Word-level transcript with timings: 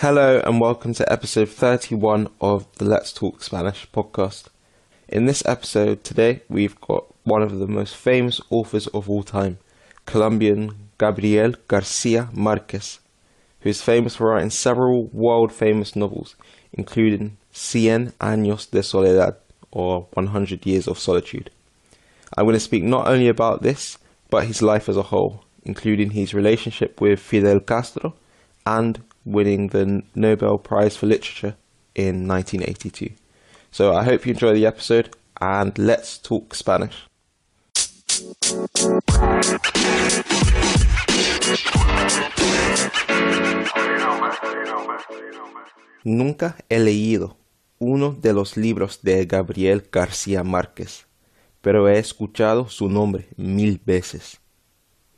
Hello 0.00 0.42
and 0.44 0.60
welcome 0.60 0.92
to 0.92 1.10
episode 1.10 1.48
31 1.48 2.28
of 2.38 2.70
the 2.74 2.84
Let's 2.84 3.14
Talk 3.14 3.42
Spanish 3.42 3.88
podcast. 3.92 4.48
In 5.08 5.24
this 5.24 5.42
episode 5.46 6.04
today, 6.04 6.42
we've 6.50 6.78
got 6.82 7.06
one 7.24 7.40
of 7.40 7.58
the 7.58 7.66
most 7.66 7.96
famous 7.96 8.38
authors 8.50 8.88
of 8.88 9.08
all 9.08 9.22
time, 9.22 9.56
Colombian 10.04 10.90
Gabriel 10.98 11.54
Garcia 11.66 12.28
Marquez, 12.34 13.00
who 13.60 13.70
is 13.70 13.80
famous 13.80 14.16
for 14.16 14.28
writing 14.28 14.50
several 14.50 15.06
world 15.14 15.50
famous 15.50 15.96
novels, 15.96 16.36
including 16.74 17.38
Cien 17.50 18.12
Años 18.20 18.70
de 18.70 18.82
Soledad, 18.82 19.36
or 19.70 20.08
100 20.12 20.66
Years 20.66 20.86
of 20.86 20.98
Solitude. 20.98 21.50
I'm 22.36 22.44
going 22.44 22.52
to 22.52 22.60
speak 22.60 22.84
not 22.84 23.08
only 23.08 23.28
about 23.28 23.62
this, 23.62 23.96
but 24.28 24.46
his 24.46 24.60
life 24.60 24.90
as 24.90 24.98
a 24.98 25.04
whole, 25.04 25.46
including 25.64 26.10
his 26.10 26.34
relationship 26.34 27.00
with 27.00 27.18
Fidel 27.18 27.60
Castro 27.60 28.12
and 28.66 29.02
winning 29.26 29.68
the 29.68 30.02
Nobel 30.14 30.56
Prize 30.56 30.96
for 30.96 31.06
Literature 31.06 31.56
in 31.94 32.26
1982. 32.26 33.10
So 33.70 33.92
I 33.92 34.04
hope 34.04 34.24
you 34.24 34.32
enjoy 34.32 34.54
the 34.54 34.66
episode 34.66 35.10
and 35.40 35.76
let's 35.76 36.16
talk 36.18 36.54
Spanish. 36.54 37.06
Nunca 46.04 46.56
he 46.68 46.78
leído 46.78 47.36
uno 47.78 48.12
de 48.12 48.32
los 48.32 48.56
libros 48.56 49.00
de 49.02 49.26
Gabriel 49.26 49.88
García 49.90 50.44
Márquez, 50.44 51.06
pero 51.60 51.88
he 51.88 51.98
escuchado 51.98 52.68
su 52.68 52.88
nombre 52.88 53.26
mil 53.36 53.80
veces. 53.84 54.40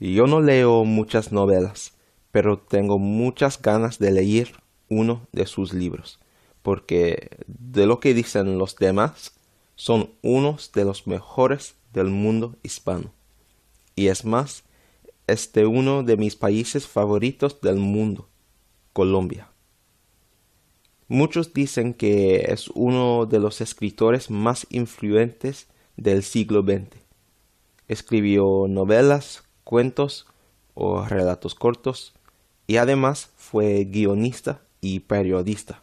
Yo 0.00 0.26
no 0.26 0.40
leo 0.40 0.84
muchas 0.84 1.30
novelas, 1.30 1.92
pero 2.38 2.56
tengo 2.56 3.00
muchas 3.00 3.60
ganas 3.60 3.98
de 3.98 4.12
leer 4.12 4.52
uno 4.88 5.26
de 5.32 5.44
sus 5.44 5.72
libros, 5.72 6.20
porque 6.62 7.30
de 7.48 7.84
lo 7.84 7.98
que 7.98 8.14
dicen 8.14 8.58
los 8.58 8.76
demás, 8.76 9.32
son 9.74 10.10
unos 10.22 10.70
de 10.70 10.84
los 10.84 11.08
mejores 11.08 11.74
del 11.92 12.10
mundo 12.10 12.54
hispano. 12.62 13.10
Y 13.96 14.06
es 14.06 14.24
más, 14.24 14.62
es 15.26 15.52
de 15.52 15.66
uno 15.66 16.04
de 16.04 16.16
mis 16.16 16.36
países 16.36 16.86
favoritos 16.86 17.60
del 17.60 17.78
mundo, 17.78 18.28
Colombia. 18.92 19.50
Muchos 21.08 21.52
dicen 21.52 21.92
que 21.92 22.52
es 22.52 22.68
uno 22.68 23.26
de 23.26 23.40
los 23.40 23.60
escritores 23.60 24.30
más 24.30 24.64
influyentes 24.70 25.66
del 25.96 26.22
siglo 26.22 26.62
XX. 26.62 27.02
Escribió 27.88 28.66
novelas, 28.68 29.42
cuentos 29.64 30.28
o 30.74 31.04
relatos 31.04 31.56
cortos, 31.56 32.14
y 32.68 32.76
además 32.76 33.32
fue 33.36 33.82
guionista 33.84 34.62
y 34.80 35.00
periodista. 35.00 35.82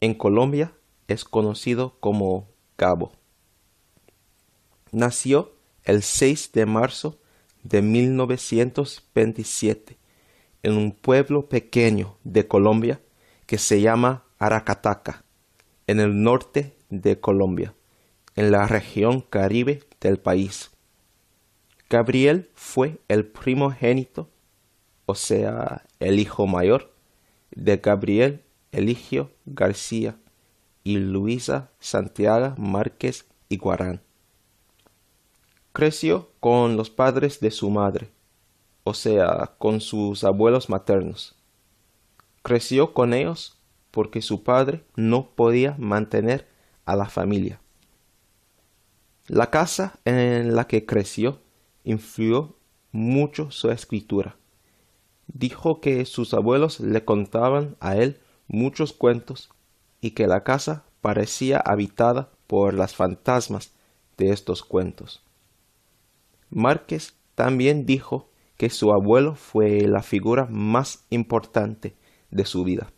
En 0.00 0.12
Colombia 0.14 0.74
es 1.08 1.24
conocido 1.24 1.96
como 2.00 2.46
Cabo. 2.76 3.12
Nació 4.90 5.54
el 5.84 6.02
6 6.02 6.52
de 6.52 6.66
marzo 6.66 7.18
de 7.62 7.80
1927 7.82 9.96
en 10.64 10.76
un 10.76 10.90
pueblo 10.92 11.48
pequeño 11.48 12.18
de 12.24 12.48
Colombia 12.48 13.00
que 13.46 13.56
se 13.56 13.80
llama 13.80 14.24
Aracataca, 14.38 15.24
en 15.86 16.00
el 16.00 16.20
norte 16.22 16.74
de 16.88 17.20
Colombia, 17.20 17.74
en 18.34 18.50
la 18.50 18.66
región 18.66 19.20
caribe 19.20 19.84
del 20.00 20.18
país. 20.18 20.72
Gabriel 21.88 22.50
fue 22.54 22.98
el 23.06 23.24
primogénito 23.24 24.28
o 25.10 25.16
sea, 25.16 25.84
el 25.98 26.20
hijo 26.20 26.46
mayor 26.46 26.92
de 27.50 27.78
Gabriel 27.78 28.44
Eligio 28.70 29.32
García 29.44 30.16
y 30.84 30.98
Luisa 30.98 31.72
Santiago 31.80 32.54
Márquez 32.56 33.26
Iguarán. 33.48 34.00
Creció 35.72 36.30
con 36.38 36.76
los 36.76 36.90
padres 36.90 37.40
de 37.40 37.50
su 37.50 37.70
madre, 37.70 38.12
o 38.84 38.94
sea, 38.94 39.56
con 39.58 39.80
sus 39.80 40.22
abuelos 40.22 40.70
maternos. 40.70 41.34
Creció 42.42 42.94
con 42.94 43.12
ellos 43.12 43.58
porque 43.90 44.22
su 44.22 44.44
padre 44.44 44.84
no 44.94 45.30
podía 45.30 45.74
mantener 45.76 46.46
a 46.84 46.94
la 46.94 47.06
familia. 47.06 47.60
La 49.26 49.50
casa 49.50 49.98
en 50.04 50.54
la 50.54 50.68
que 50.68 50.86
creció 50.86 51.40
influyó 51.82 52.54
mucho 52.92 53.50
su 53.50 53.72
escritura 53.72 54.36
dijo 55.32 55.80
que 55.80 56.04
sus 56.04 56.34
abuelos 56.34 56.80
le 56.80 57.04
contaban 57.04 57.76
a 57.80 57.96
él 57.96 58.20
muchos 58.48 58.92
cuentos 58.92 59.50
y 60.00 60.12
que 60.12 60.26
la 60.26 60.42
casa 60.42 60.84
parecía 61.00 61.58
habitada 61.58 62.30
por 62.46 62.74
las 62.74 62.94
fantasmas 62.94 63.72
de 64.16 64.30
estos 64.30 64.62
cuentos. 64.62 65.22
Márquez 66.50 67.14
también 67.34 67.86
dijo 67.86 68.28
que 68.56 68.70
su 68.70 68.92
abuelo 68.92 69.34
fue 69.36 69.82
la 69.82 70.02
figura 70.02 70.46
más 70.50 71.04
importante 71.10 71.94
de 72.30 72.44
su 72.44 72.64
vida. 72.64 72.92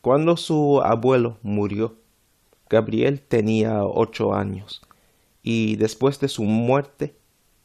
Cuando 0.00 0.36
su 0.36 0.80
abuelo 0.82 1.38
murió, 1.42 1.96
Gabriel 2.68 3.20
tenía 3.20 3.84
ocho 3.84 4.34
años 4.34 4.82
y 5.42 5.76
después 5.76 6.18
de 6.20 6.28
su 6.28 6.42
muerte 6.44 7.14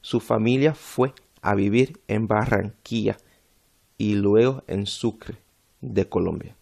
su 0.02 0.20
familia 0.20 0.76
fue 0.76 1.14
a 1.42 1.56
vivir 1.56 2.02
en 2.08 2.28
Barranquilla 2.28 3.18
y 3.98 4.16
luego 4.16 4.64
en 4.68 4.86
Sucre, 4.86 5.38
de 5.82 6.08
Colombia. 6.08 6.56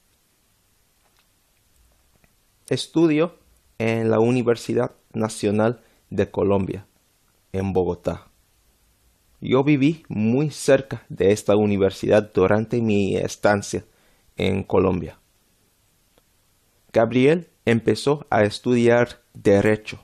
Estudió 2.69 3.35
en 3.77 4.09
la 4.09 4.19
Universidad 4.19 4.91
Nacional 5.13 5.81
de 6.09 6.29
Colombia, 6.29 6.85
en 7.51 7.73
Bogotá. 7.73 8.27
Yo 9.41 9.63
viví 9.63 10.03
muy 10.07 10.49
cerca 10.49 11.05
de 11.09 11.31
esta 11.31 11.55
universidad 11.55 12.31
durante 12.33 12.81
mi 12.81 13.15
estancia 13.15 13.85
en 14.37 14.63
Colombia. 14.63 15.19
Gabriel 16.91 17.49
empezó 17.65 18.25
a 18.29 18.43
estudiar 18.43 19.21
derecho 19.33 20.03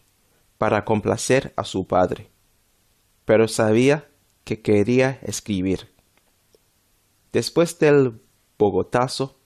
para 0.58 0.86
complacer 0.86 1.54
a 1.56 1.64
su 1.64 1.88
padre, 1.88 2.30
pero 3.26 3.48
sabía 3.48 4.08
que 4.44 4.62
quería 4.62 5.20
escribir. 5.24 5.91
Después 7.32 7.80
del 7.80 8.20
Bogotazo, 8.58 9.38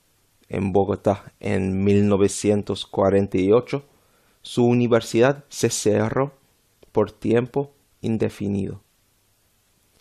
en 0.50 0.74
Bogotá 0.74 1.34
en 1.40 1.84
1948, 1.84 3.84
su 4.42 4.66
universidad 4.66 5.46
se 5.50 5.70
cerró 5.70 6.34
por 6.92 7.12
tiempo 7.12 7.74
indefinido. 8.02 8.82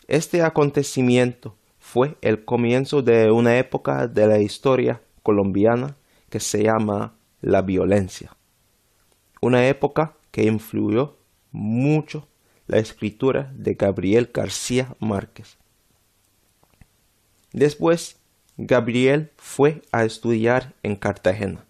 Este 0.06 0.42
acontecimiento 0.42 1.56
fue 1.78 2.16
el 2.20 2.44
comienzo 2.44 3.02
de 3.02 3.30
una 3.30 3.58
época 3.58 4.06
de 4.06 4.26
la 4.26 4.38
historia 4.38 5.02
colombiana 5.22 5.96
que 6.28 6.40
se 6.40 6.62
llama 6.62 7.14
la 7.40 7.62
violencia. 7.62 8.36
Una 9.40 9.66
época 9.68 10.16
que 10.30 10.44
influyó 10.44 11.16
mucho 11.52 12.28
la 12.66 12.78
escritura 12.78 13.52
de 13.54 13.74
Gabriel 13.74 14.30
García 14.32 14.94
Márquez. 14.98 15.58
Después, 17.54 18.18
Gabriel 18.56 19.30
fue 19.36 19.82
a 19.92 20.04
estudiar 20.04 20.74
en 20.82 20.96
Cartagena, 20.96 21.64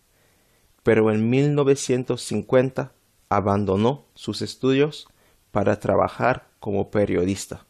pero 0.82 1.12
en 1.12 1.28
1950 1.28 2.94
abandonó 3.28 4.06
sus 4.14 4.40
estudios 4.40 5.06
para 5.50 5.78
trabajar 5.78 6.48
como 6.58 6.90
periodista. 6.90 7.66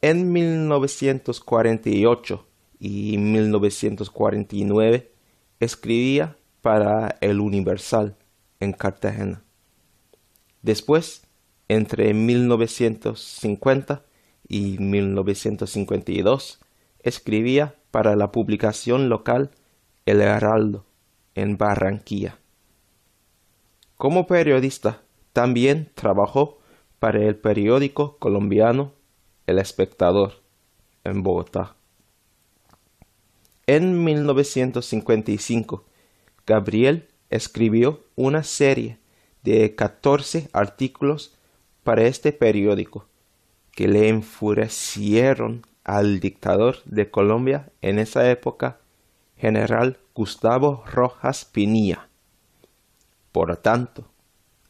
En 0.00 0.32
1948 0.32 2.46
y 2.78 3.18
1949 3.18 5.12
escribía 5.60 6.38
para 6.62 7.18
El 7.20 7.40
Universal 7.40 8.16
en 8.60 8.72
Cartagena. 8.72 9.42
Después, 10.62 11.26
entre 11.68 12.14
1950 12.14 14.06
y 14.48 14.78
1952 14.78 16.60
escribía 17.00 17.74
para 17.90 18.16
la 18.16 18.32
publicación 18.32 19.08
local 19.08 19.50
El 20.06 20.20
Heraldo 20.20 20.84
en 21.34 21.56
Barranquilla. 21.56 22.38
Como 23.96 24.26
periodista 24.26 25.02
también 25.32 25.90
trabajó 25.94 26.58
para 26.98 27.22
el 27.22 27.36
periódico 27.36 28.16
colombiano 28.18 28.92
El 29.46 29.58
Espectador 29.58 30.42
en 31.04 31.22
Bogotá. 31.22 31.76
En 33.66 34.04
1955, 34.04 35.84
Gabriel 36.46 37.08
escribió 37.30 38.00
una 38.14 38.42
serie 38.42 38.98
de 39.42 39.74
14 39.74 40.50
artículos 40.52 41.34
para 41.82 42.04
este 42.04 42.32
periódico 42.32 43.06
que 43.74 43.88
le 43.88 44.08
enfurecieron 44.08 45.66
al 45.84 46.20
dictador 46.20 46.82
de 46.84 47.10
Colombia 47.10 47.70
en 47.82 47.98
esa 47.98 48.30
época, 48.30 48.78
general 49.36 49.98
Gustavo 50.14 50.84
Rojas 50.86 51.44
Pinilla. 51.44 52.08
Por 53.32 53.56
tanto, 53.56 54.06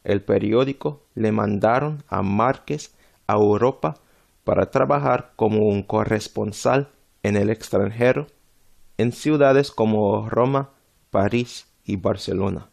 el 0.03 0.21
periódico 0.23 1.05
le 1.13 1.31
mandaron 1.31 2.03
a 2.07 2.21
Márquez 2.21 2.95
a 3.27 3.33
Europa 3.33 3.95
para 4.43 4.71
trabajar 4.71 5.33
como 5.35 5.65
un 5.67 5.83
corresponsal 5.83 6.89
en 7.23 7.37
el 7.37 7.49
extranjero 7.49 8.27
en 8.97 9.11
ciudades 9.11 9.71
como 9.71 10.29
Roma, 10.29 10.71
París 11.09 11.67
y 11.83 11.95
Barcelona. 11.97 12.69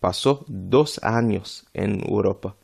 Pasó 0.00 0.44
dos 0.48 1.02
años 1.02 1.66
en 1.72 2.06
Europa, 2.06 2.56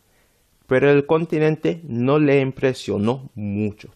pero 0.66 0.90
el 0.90 1.06
continente 1.06 1.80
no 1.84 2.18
le 2.18 2.40
impresionó 2.40 3.30
mucho. 3.34 3.90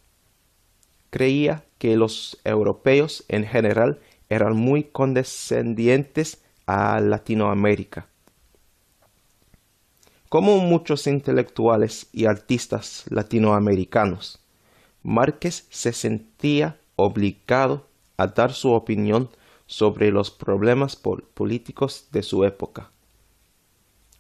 Creía 1.11 1.65
que 1.79 1.97
los 1.97 2.39
europeos 2.45 3.25
en 3.29 3.45
general 3.45 4.01
eran 4.29 4.57
muy 4.57 4.85
condescendientes 4.85 6.43
a 6.67 7.01
Latinoamérica. 7.01 8.09
Como 10.29 10.59
muchos 10.59 11.07
intelectuales 11.07 12.09
y 12.13 12.27
artistas 12.27 13.05
latinoamericanos, 13.09 14.41
Márquez 15.03 15.67
se 15.71 15.93
sentía 15.93 16.79
obligado 16.97 17.87
a 18.17 18.27
dar 18.27 18.53
su 18.53 18.73
opinión 18.73 19.31
sobre 19.67 20.11
los 20.11 20.31
problemas 20.33 20.97
políticos 20.97 22.09
de 22.11 22.23
su 22.23 22.45
época. 22.45 22.91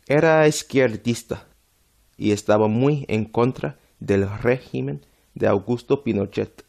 Era 0.06 0.46
izquierdista 0.46 1.46
y 2.16 2.32
estaba 2.32 2.68
muy 2.68 3.04
en 3.08 3.24
contra 3.24 3.78
del 4.00 4.28
régimen 4.40 5.04
de 5.34 5.46
Augusto 5.48 6.02
Pinochet, 6.02 6.64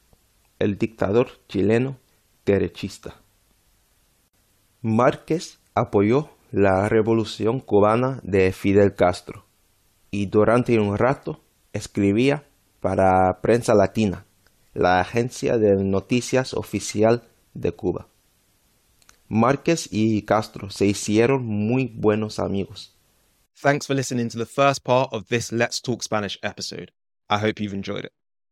el 0.59 0.77
dictador 0.77 1.27
chileno 1.47 1.97
derechista. 2.45 3.21
Márquez 4.81 5.59
apoyó 5.73 6.29
la 6.51 6.87
revolución 6.87 7.59
cubana 7.59 8.19
de 8.23 8.51
Fidel 8.51 8.95
Castro 8.95 9.45
y 10.11 10.27
durante 10.27 10.79
un 10.79 10.97
rato 10.97 11.41
escribía 11.73 12.45
para 12.79 13.41
Prensa 13.41 13.73
Latina, 13.73 14.25
la 14.73 14.99
agencia 14.99 15.57
de 15.57 15.75
noticias 15.83 16.53
oficial 16.53 17.23
de 17.53 17.71
Cuba. 17.71 18.07
Márquez 19.27 19.89
y 19.91 20.21
Castro 20.21 20.69
se 20.69 20.85
hicieron 20.85 21.45
muy 21.45 21.87
buenos 21.87 22.39
amigos. 22.39 22.96
Thanks 23.59 23.87
for 23.87 23.95
listening 23.95 24.29
to 24.29 24.37
the 24.37 24.45
first 24.45 24.83
part 24.83 25.11
of 25.11 25.29
this 25.29 25.51
Let's 25.51 25.81
Talk 25.81 26.03
Spanish 26.03 26.37
episode. 26.43 26.91
I 27.27 27.39
hope 27.39 27.59
you've 27.59 27.73
enjoyed 27.73 28.05
it. 28.05 28.11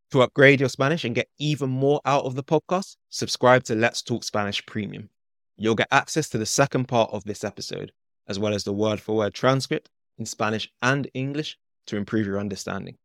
To 0.09 0.23
upgrade 0.23 0.59
your 0.59 0.67
Spanish 0.67 1.05
and 1.05 1.13
get 1.13 1.29
even 1.37 1.69
more 1.69 2.01
out 2.05 2.25
of 2.25 2.33
the 2.33 2.43
podcast, 2.43 2.95
subscribe 3.11 3.63
to 3.65 3.75
Let's 3.75 4.01
Talk 4.01 4.23
Spanish 4.23 4.65
Premium. 4.65 5.11
You'll 5.57 5.75
get 5.75 5.89
access 5.91 6.27
to 6.29 6.39
the 6.39 6.45
second 6.47 6.87
part 6.87 7.11
of 7.13 7.23
this 7.23 7.43
episode, 7.43 7.91
as 8.27 8.39
well 8.39 8.51
as 8.51 8.63
the 8.63 8.73
word 8.73 8.99
for 8.99 9.15
word 9.15 9.35
transcript 9.35 9.91
in 10.17 10.25
Spanish 10.25 10.67
and 10.81 11.07
English 11.13 11.55
to 11.85 11.97
improve 11.97 12.25
your 12.25 12.39
understanding. 12.39 12.97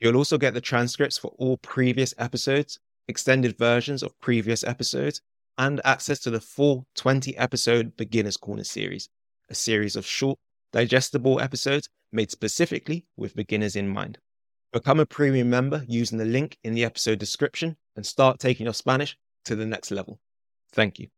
You'll 0.00 0.16
also 0.16 0.38
get 0.38 0.54
the 0.54 0.60
transcripts 0.60 1.18
for 1.18 1.36
all 1.38 1.58
previous 1.58 2.12
episodes, 2.18 2.80
extended 3.06 3.56
versions 3.56 4.02
of 4.02 4.18
previous 4.18 4.64
episodes, 4.64 5.20
and 5.56 5.80
access 5.84 6.18
to 6.18 6.30
the 6.30 6.40
full 6.40 6.88
20 6.96 7.36
episode 7.36 7.96
Beginner's 7.96 8.36
Corner 8.36 8.64
series, 8.64 9.08
a 9.48 9.54
series 9.54 9.94
of 9.94 10.04
short, 10.04 10.40
digestible 10.74 11.40
episodes 11.40 11.88
made 12.12 12.32
specifically 12.32 13.06
with 13.16 13.36
beginners 13.36 13.76
in 13.76 13.88
mind. 13.88 14.18
Become 14.72 14.98
a 14.98 15.06
premium 15.06 15.48
member 15.48 15.84
using 15.86 16.18
the 16.18 16.24
link 16.24 16.58
in 16.64 16.74
the 16.74 16.84
episode 16.84 17.20
description 17.20 17.76
and 17.94 18.04
start 18.04 18.40
taking 18.40 18.66
your 18.66 18.74
Spanish 18.74 19.16
to 19.44 19.54
the 19.54 19.66
next 19.66 19.92
level. 19.92 20.18
Thank 20.72 20.98
you. 20.98 21.13